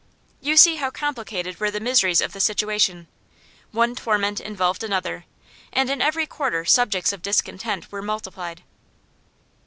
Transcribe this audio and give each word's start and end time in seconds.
You 0.39 0.57
see 0.57 0.77
how 0.77 0.89
complicated 0.89 1.59
were 1.59 1.69
the 1.69 1.79
miseries 1.79 2.21
of 2.21 2.33
the 2.33 2.39
situation; 2.39 3.07
one 3.69 3.93
torment 3.93 4.39
involved 4.39 4.83
another, 4.83 5.25
and 5.71 5.91
in 5.91 6.01
every 6.01 6.25
quarter 6.25 6.65
subjects 6.65 7.13
of 7.13 7.21
discontent 7.21 7.91
were 7.91 8.01
multiplied. 8.01 8.63